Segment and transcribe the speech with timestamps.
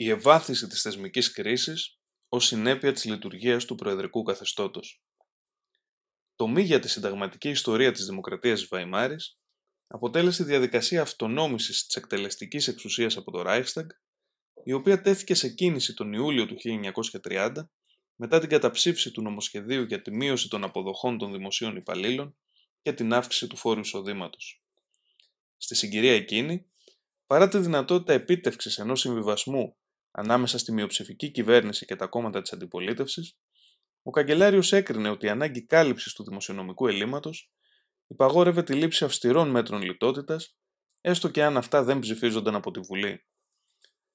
[0.00, 1.98] η ευάθυνση της θεσμικής κρίσης
[2.28, 5.02] ως συνέπεια της λειτουργίας του προεδρικού καθεστώτος.
[6.36, 9.38] Το μη για τη συνταγματική ιστορία της Δημοκρατίας της Βαϊμάρης
[9.86, 13.86] αποτέλεσε διαδικασία αυτονόμησης της εκτελεστικής εξουσίας από το Reichstag,
[14.64, 16.56] η οποία τέθηκε σε κίνηση τον Ιούλιο του
[17.24, 17.52] 1930
[18.14, 22.36] μετά την καταψήφιση του νομοσχεδίου για τη μείωση των αποδοχών των δημοσίων υπαλλήλων
[22.82, 24.62] και την αύξηση του φόρου εισοδήματος.
[25.56, 26.66] Στη συγκυρία εκείνη,
[27.26, 29.76] παρά τη δυνατότητα επίτευξης ενός συμβιβασμού
[30.10, 33.36] ανάμεσα στη μειοψηφική κυβέρνηση και τα κόμματα της αντιπολίτευσης,
[34.02, 37.50] ο καγκελάριος έκρινε ότι η ανάγκη κάλυψης του δημοσιονομικού ελλείμματος
[38.06, 40.56] υπαγόρευε τη λήψη αυστηρών μέτρων λιτότητας,
[41.00, 43.24] έστω και αν αυτά δεν ψηφίζονταν από τη Βουλή.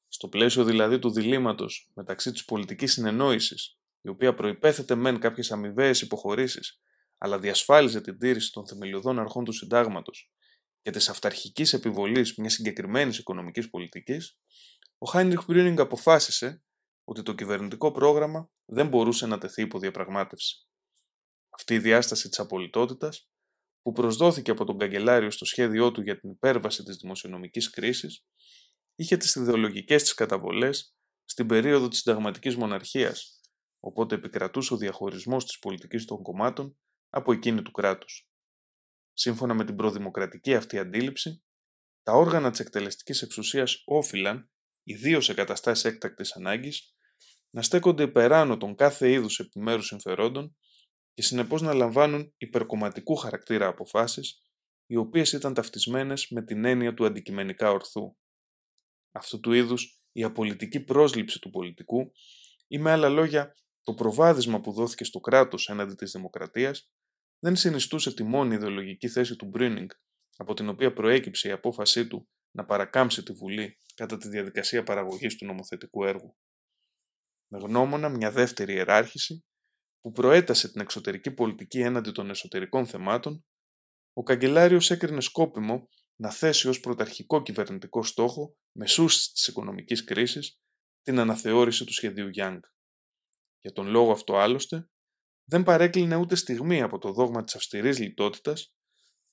[0.07, 6.01] Στο πλαίσιο δηλαδή του διλήμματος μεταξύ της πολιτικής συνεννόησης, η οποία προπέθεται μεν κάποιες αμοιβαίες
[6.01, 6.81] υποχωρήσεις,
[7.17, 10.31] αλλά διασφάλιζε την τήρηση των θεμελιωδών αρχών του συντάγματος
[10.81, 14.37] και της αυταρχικής επιβολής μιας συγκεκριμένης οικονομικής πολιτικής,
[15.03, 16.63] ο Χάινριχ Μπρίνιγκ αποφάσισε
[17.03, 20.67] ότι το κυβερνητικό πρόγραμμα δεν μπορούσε να τεθεί υπό διαπραγμάτευση.
[21.49, 23.29] Αυτή η διάσταση της απολυτότητας,
[23.81, 28.25] που προσδόθηκε από τον καγκελάριο στο σχέδιό του για την υπέρβαση της δημοσιονομικής κρίσης,
[28.95, 33.41] είχε τις ιδεολογικές της καταβολές στην περίοδο της συνταγματικής μοναρχίας,
[33.79, 36.77] οπότε επικρατούσε ο διαχωρισμός της πολιτικής των κομμάτων
[37.09, 38.29] από εκείνη του κράτους.
[39.13, 41.43] Σύμφωνα με την προδημοκρατική αυτή αντίληψη,
[42.03, 44.47] τα όργανα της εκτελεστικής εξουσίας όφυλαν
[44.83, 46.95] ιδίως σε καταστάσεις έκτακτης ανάγκης,
[47.49, 50.55] να στέκονται υπεράνω των κάθε είδους επιμέρους συμφερόντων
[51.13, 54.41] και συνεπώς να λαμβάνουν υπερκομματικού χαρακτήρα αποφάσεις,
[54.85, 58.15] οι οποίες ήταν ταυτισμένες με την έννοια του αντικειμενικά ορθού.
[59.11, 62.11] Αυτού του είδους η απολυτική πρόσληψη του πολιτικού
[62.67, 66.91] ή με άλλα λόγια το προβάδισμα που δόθηκε στο κράτος έναντι της δημοκρατίας
[67.39, 69.89] δεν συνιστούσε τη μόνη ιδεολογική θέση του Μπρίνινγκ
[70.37, 75.35] από την οποία προέκυψε η απόφασή του να παρακάμψει τη Βουλή κατά τη διαδικασία παραγωγής
[75.35, 76.37] του νομοθετικού έργου.
[77.47, 79.45] Με γνώμονα μια δεύτερη ιεράρχηση
[80.01, 83.45] που προέτασε την εξωτερική πολιτική έναντι των εσωτερικών θεμάτων,
[84.13, 90.59] ο καγκελάριος έκρινε σκόπιμο να θέσει ως πρωταρχικό κυβερνητικό στόχο, μεσούς της οικονομικής κρίσης,
[91.01, 92.59] την αναθεώρηση του σχεδίου Young.
[93.59, 94.89] Για τον λόγο αυτό άλλωστε,
[95.43, 98.73] δεν παρέκλεινε ούτε στιγμή από το δόγμα της αυστηρής λιτότητας,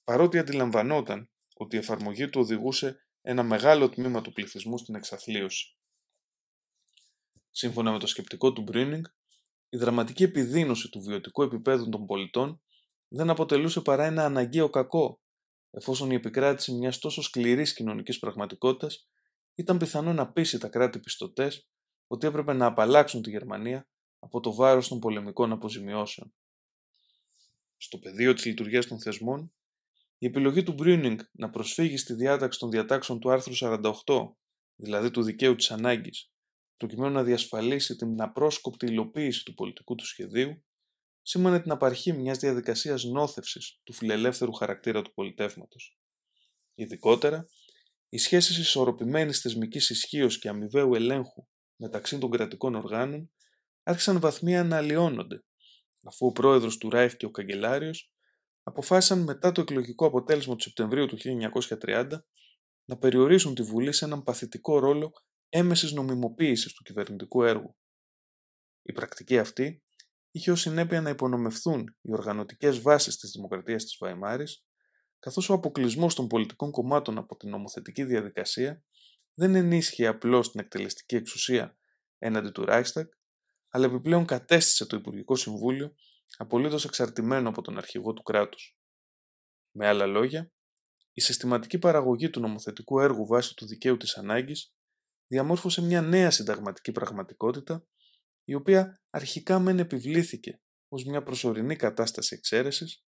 [0.05, 5.77] παρότι αντιλαμβανόταν ότι η εφαρμογή του οδηγούσε ένα μεγάλο τμήμα του πληθυσμού στην εξαθλίωση.
[7.51, 9.05] Σύμφωνα με το σκεπτικό του Μπρίνινγκ,
[9.69, 12.63] η δραματική επιδείνωση του βιωτικού επίπεδου των πολιτών
[13.09, 15.21] δεν αποτελούσε παρά ένα αναγκαίο κακό,
[15.71, 19.09] εφόσον η επικράτηση μιας τόσο σκληρής κοινωνικής πραγματικότητας
[19.55, 21.69] ήταν πιθανό να πείσει τα κράτη πιστωτές
[22.07, 23.89] ότι έπρεπε να απαλλάξουν τη Γερμανία
[24.19, 26.35] από το βάρος των πολεμικών αποζημιώσεων.
[27.77, 29.53] Στο πεδίο της λειτουργίας των θεσμών,
[30.23, 33.93] η επιλογή του Μπρίνινγκ να προσφύγει στη διάταξη των διατάξεων του άρθρου 48,
[34.75, 36.31] δηλαδή του δικαίου της ανάγκης,
[36.77, 40.65] προκειμένου να διασφαλίσει την απρόσκοπτη υλοποίηση του πολιτικού του σχεδίου,
[41.23, 45.99] σήμανε την απαρχή μιας διαδικασίας νόθευσης του φιλελεύθερου χαρακτήρα του πολιτεύματος.
[46.75, 47.49] Ειδικότερα,
[48.09, 53.31] οι σχέσεις ισορροπημένης θεσμικής ισχύως και αμοιβαίου ελέγχου μεταξύ των κρατικών οργάνων
[53.83, 55.45] άρχισαν βαθμία να αλλοιώνονται,
[56.05, 58.13] αφού ο πρόεδρος του Ράιφ και ο καγκελάριος
[58.71, 61.19] αποφάσισαν μετά το εκλογικό αποτέλεσμα του Σεπτεμβρίου του
[61.81, 62.09] 1930
[62.85, 65.13] να περιορίσουν τη Βουλή σε έναν παθητικό ρόλο
[65.49, 67.77] έμεσης νομιμοποίησης του κυβερνητικού έργου.
[68.83, 69.83] Η πρακτική αυτή
[70.31, 74.65] είχε ως συνέπεια να υπονομευθούν οι οργανωτικές βάσεις της δημοκρατίας της Βαϊμάρης,
[75.19, 78.85] καθώς ο αποκλεισμός των πολιτικών κομμάτων από την νομοθετική διαδικασία
[79.35, 81.77] δεν ενίσχυε απλώς την εκτελεστική εξουσία
[82.19, 83.09] έναντι του Reichstag,
[83.69, 85.95] αλλά επιπλέον κατέστησε το Υπουργικό Συμβούλιο
[86.37, 88.77] απολύτως εξαρτημένο από τον αρχηγό του κράτους.
[89.77, 90.53] Με άλλα λόγια,
[91.13, 94.75] η συστηματική παραγωγή του νομοθετικού έργου βάσει του δικαίου της ανάγκης
[95.27, 97.87] διαμόρφωσε μια νέα συνταγματική πραγματικότητα,
[98.45, 103.05] η οποία αρχικά μεν επιβλήθηκε ως μια προσωρινή κατάσταση εξαίρεσης,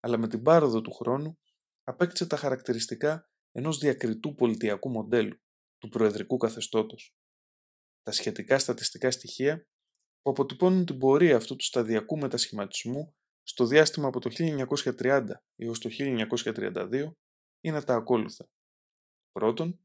[0.00, 1.38] αλλά με την πάροδο του χρόνου
[1.82, 5.40] απέκτησε τα χαρακτηριστικά ενός διακριτού πολιτιακού μοντέλου,
[5.78, 7.14] του προεδρικού καθεστώτος.
[8.02, 9.66] Τα σχετικά στατιστικά στοιχεία
[10.24, 14.30] που αποτυπώνουν την πορεία αυτού του σταδιακού μετασχηματισμού στο διάστημα από το
[14.98, 15.24] 1930
[15.56, 17.10] έως το 1932
[17.60, 18.48] είναι τα ακόλουθα.
[19.32, 19.80] Πρώτον,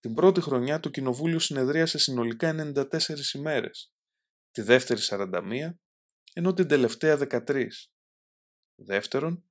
[0.00, 3.92] την πρώτη χρονιά το Κοινοβούλιο συνεδρίασε συνολικά 94 ημέρες,
[4.50, 5.70] τη δεύτερη 41,
[6.32, 7.66] ενώ την τελευταία 13.
[8.74, 9.44] Δεύτερον,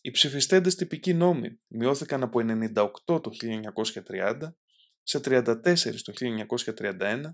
[0.00, 3.30] οι ψηφιστέντες τυπικοί νόμοι μειώθηκαν από 98 το
[4.08, 4.54] 1930
[5.02, 6.12] σε 34 το
[6.86, 7.30] 1931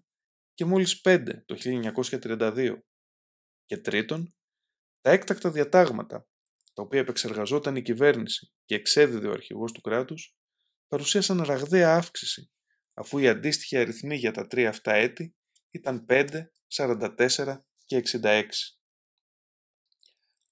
[0.63, 2.77] και μόλις 5 το 1932.
[3.67, 4.35] Και τρίτον,
[5.01, 6.29] τα έκτακτα διατάγματα,
[6.75, 10.37] τα οποία επεξεργαζόταν η κυβέρνηση και εξέδιδε ο αρχηγός του κράτους,
[10.89, 12.51] παρουσίασαν ραγδαία αύξηση,
[12.95, 15.37] αφού οι αντίστοιχοι αριθμοί για τα τρία αυτά έτη
[15.71, 18.43] ήταν 5, 44 και 66.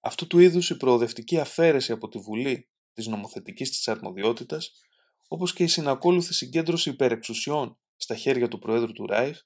[0.01, 4.71] Αυτού του είδους η προοδευτική αφαίρεση από τη Βουλή της νομοθετικής της αρμοδιότητας,
[5.29, 9.39] όπως και η συνακόλουθη συγκέντρωση υπερεξουσιών στα χέρια του Προέδρου του Ράιχ,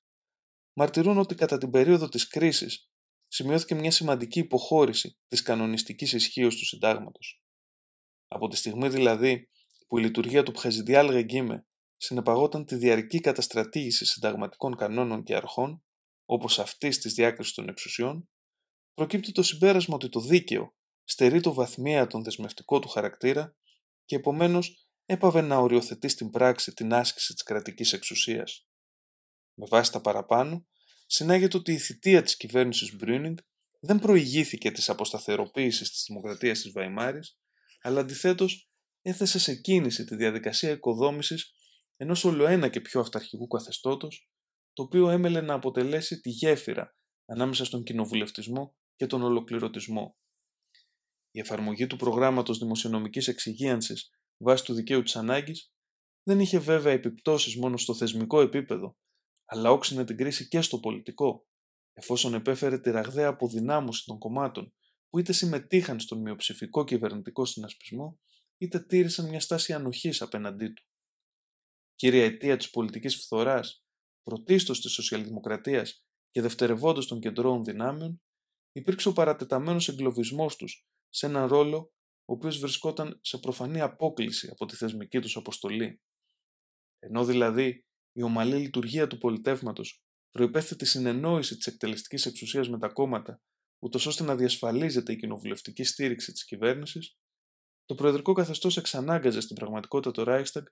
[0.75, 2.89] μαρτυρούν ότι κατά την περίοδο της κρίσης
[3.29, 7.43] σημειώθηκε μια σημαντική υποχώρηση της κανονιστικής ισχύως του συντάγματος.
[8.29, 9.49] Από τη στιγμή δηλαδή
[9.87, 11.67] που η λειτουργία του Πχαζιδιάλ Ρεγκίμε
[11.97, 15.85] συνεπαγόταν τη διαρκή καταστρατήγηση συνταγματικών κανόνων και αρχών,
[16.25, 18.29] όπως αυτής της διάκρισης των εξουσιών,
[18.95, 20.75] προκύπτει το συμπέρασμα ότι το δίκαιο
[21.05, 23.57] στερεί το βαθμία τον δεσμευτικό του χαρακτήρα
[24.05, 28.67] και επομένως έπαβε να οριοθετεί στην πράξη την άσκηση της κρατικής εξουσίας.
[29.55, 30.67] Με βάση τα παραπάνω,
[31.07, 33.37] συνάγεται ότι η θητεία της κυβέρνησης Μπρίνινγκ
[33.81, 37.39] δεν προηγήθηκε της αποσταθεροποίησης της δημοκρατίας της Βαϊμάρης,
[37.83, 38.71] αλλά αντιθέτως
[39.03, 41.53] έθεσε σε κίνηση τη διαδικασία οικοδόμησης
[41.97, 44.31] ενός ολοένα και πιο αυταρχικού καθεστώτος,
[44.73, 46.97] το οποίο έμελε να αποτελέσει τη γέφυρα
[47.27, 50.17] ανάμεσα στον κοινοβουλευτισμό και τον ολοκληρωτισμό.
[51.31, 55.73] Η εφαρμογή του προγράμματος δημοσιονομικής εξυγίανσης βάσει του δικαίου της ανάγκης
[56.23, 58.97] δεν είχε βέβαια επιπτώσεις μόνο στο θεσμικό επίπεδο,
[59.45, 61.47] αλλά όξινε την κρίση και στο πολιτικό,
[61.93, 64.75] εφόσον επέφερε τη ραγδαία αποδυνάμωση των κομμάτων
[65.09, 68.19] που είτε συμμετείχαν στον μειοψηφικό κυβερνητικό συνασπισμό,
[68.59, 70.83] είτε τήρησαν μια στάση ανοχής απέναντί του.
[71.95, 73.85] Κύρια αιτία της πολιτικής φθοράς,
[74.23, 78.23] πρωτίστως της σοσιαλδημοκρατίας και δευτερευόντως των κεντρώων δυνάμεων,
[78.73, 81.93] υπήρξε ο παρατεταμένος εγκλωβισμός τους σε έναν ρόλο
[82.25, 86.03] ο οποίος βρισκόταν σε προφανή απόκληση από τη θεσμική τους αποστολή.
[86.99, 92.89] Ενώ δηλαδή η ομαλή λειτουργία του πολιτεύματος προϋπέθεται τη συνεννόηση της εκτελεστικής εξουσίας με τα
[92.89, 93.41] κόμματα,
[93.79, 97.19] ούτως ώστε να διασφαλίζεται η κοινοβουλευτική στήριξη της κυβέρνησης,
[97.85, 100.63] το προεδρικό καθεστώς εξανάγκαζε στην πραγματικότητα το Reichstag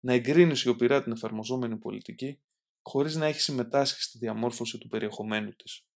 [0.00, 2.40] να εγκρίνει σιωπηρά την εφαρμοζόμενη πολιτική,
[2.82, 5.86] χωρίς να έχει συμμετάσχει στη διαμόρφωση του περιεχομένου της.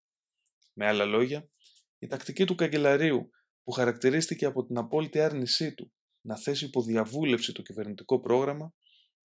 [0.73, 1.49] Με άλλα λόγια,
[1.99, 3.31] η τακτική του καγκελαρίου,
[3.63, 8.75] που χαρακτηρίστηκε από την απόλυτη άρνησή του να θέσει υπό διαβούλευση το κυβερνητικό πρόγραμμα,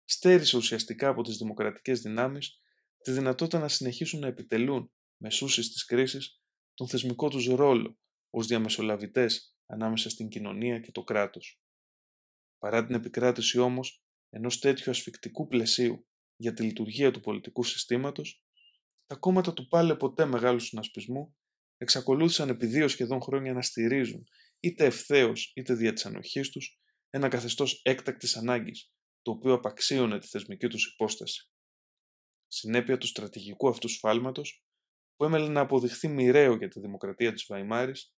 [0.04, 2.60] στέρισε ουσιαστικά από τις δημοκρατικές δυνάμεις
[2.98, 6.18] τη δυνατότητα να συνεχίσουν να επιτελούν μεσούσει τη κρίση
[6.74, 7.98] τον θεσμικό τους ρόλο
[8.30, 11.60] ως διαμεσολαβητές ανάμεσα στην κοινωνία και το κράτος.
[12.58, 18.44] Παρά την επικράτηση όμως ενός τέτοιου ασφικτικού πλαισίου για τη λειτουργία του πολιτικού συστήματος,
[19.06, 21.36] τα κόμματα του πάλι ποτέ μεγάλου συνασπισμού
[21.76, 24.28] εξακολούθησαν επί δύο σχεδόν χρόνια να στηρίζουν
[24.60, 26.78] είτε ευθέως είτε δια της ανοχής τους
[27.10, 28.93] ένα καθεστώς έκτακτης ανάγκης,
[29.24, 31.50] το οποίο απαξίωνε τη θεσμική τους υπόσταση.
[32.46, 34.64] Συνέπεια του στρατηγικού αυτού σφάλματος,
[35.16, 38.14] που έμελε να αποδειχθεί μοιραίο για τη δημοκρατία της Βαϊμάρης,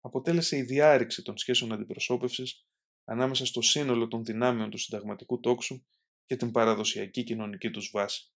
[0.00, 2.66] αποτέλεσε η διάρρηξη των σχέσεων αντιπροσώπευσης
[3.04, 5.84] ανάμεσα στο σύνολο των δυνάμεων του συνταγματικού τόξου
[6.26, 8.32] και την παραδοσιακή κοινωνική τους βάση.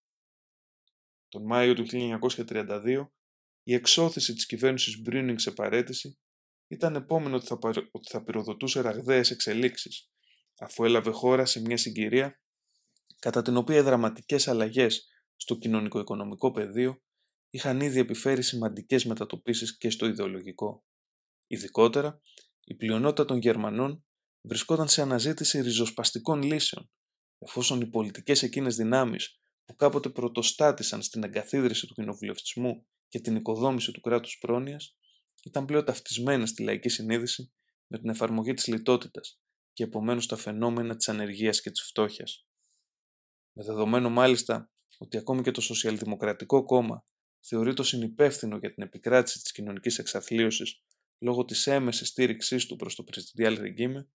[1.28, 3.06] Τον Μάιο του 1932,
[3.62, 6.18] η εξώθηση της κυβέρνησης Μπρίνινγκ σε παρέτηση
[6.68, 7.58] ήταν επόμενο ότι θα,
[7.90, 10.10] ότι θα πυροδοτούσε ραγδαίες εξελίξεις,
[10.58, 12.40] αφού έλαβε χώρα σε μια συγκυρία
[13.18, 17.02] κατά την οποία οι δραματικές αλλαγές στο κοινωνικο-οικονομικό πεδίο
[17.50, 20.84] είχαν ήδη επιφέρει σημαντικές μετατοπίσεις και στο ιδεολογικό.
[21.46, 22.20] Ειδικότερα,
[22.64, 24.04] η πλειονότητα των Γερμανών
[24.40, 26.90] βρισκόταν σε αναζήτηση ριζοσπαστικών λύσεων,
[27.38, 33.92] εφόσον οι πολιτικές εκείνες δυνάμεις που κάποτε πρωτοστάτησαν στην εγκαθίδρυση του κοινοβουλευτισμού και την οικοδόμηση
[33.92, 34.96] του κράτους πρόνοιας,
[35.44, 37.52] ήταν πλέον ταυτισμένες στη λαϊκή συνείδηση
[37.86, 39.41] με την εφαρμογή της λιτότητας
[39.72, 42.46] και επομένως τα φαινόμενα της ανεργίας και της φτώχειας.
[43.52, 47.06] Με δεδομένο μάλιστα ότι ακόμη και το Σοσιαλδημοκρατικό Κόμμα
[47.40, 50.82] θεωρείται συνυπεύθυνο για την επικράτηση της κοινωνικής εξαθλίωσης
[51.18, 54.08] λόγω της έμεσης στήριξής του προς το Πρεζιντιάλ Ρεγκίμε,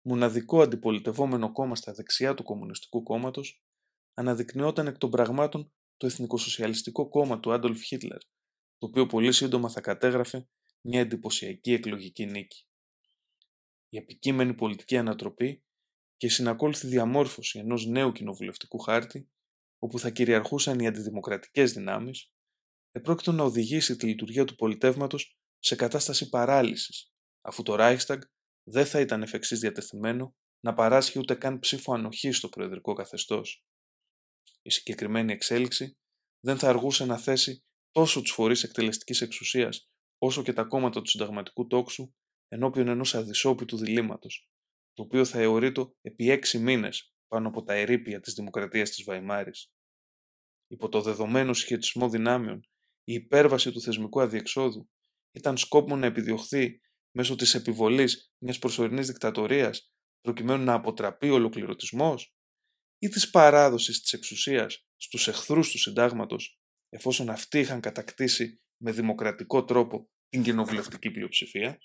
[0.00, 3.62] μοναδικό αντιπολιτευόμενο κόμμα στα δεξιά του Κομμουνιστικού Κόμματος,
[4.14, 8.18] αναδεικνυόταν εκ των πραγμάτων το Εθνικοσοσιαλιστικό Κόμμα του Άντολφ Χίτλερ,
[8.78, 10.48] το οποίο πολύ σύντομα θα κατέγραφε
[10.80, 12.65] μια εντυπωσιακή εκλογική νίκη.
[13.96, 15.64] Η επικείμενη πολιτική ανατροπή
[16.16, 19.30] και η συνακόλουθη διαμόρφωση ενός νέου κοινοβουλευτικού χάρτη,
[19.78, 22.32] όπου θα κυριαρχούσαν οι αντιδημοκρατικές δυνάμεις,
[22.90, 28.18] επρόκειτο να οδηγήσει τη λειτουργία του πολιτεύματος σε κατάσταση παράλυσης, αφού το Reichstag
[28.68, 33.64] δεν θα ήταν εφ' εξής διατεθειμένο να παράσχει ούτε καν ψήφο ανοχής στο προεδρικό καθεστώς.
[34.62, 35.96] Η συγκεκριμένη εξέλιξη
[36.40, 41.08] δεν θα αργούσε να θέσει τόσο τους φορείς εκτελεστικής εξουσίας όσο και τα κόμματα του
[41.08, 42.14] συνταγματικού τόξου
[42.48, 44.50] ενώπιον ενός αδυσώπητου διλήμματος,
[44.92, 49.72] το οποίο θα αιωρείτο επί έξι μήνες πάνω από τα ερείπια της δημοκρατίας της Βαϊμάρης.
[50.66, 52.60] Υπό το δεδομένο σχετισμό δυνάμεων,
[53.04, 54.88] η υπέρβαση του θεσμικού αδιεξόδου
[55.32, 62.34] ήταν σκόπιμο να επιδιωχθεί μέσω της επιβολής μιας προσωρινής δικτατορίας προκειμένου να αποτραπεί ο ολοκληρωτισμός
[62.98, 69.64] ή της παράδοσης της εξουσίας στους εχθρούς του συντάγματος, εφόσον αυτοί είχαν κατακτήσει με δημοκρατικό
[69.64, 71.78] τρόπο την κοινοβουλευτική πλειοψηφία.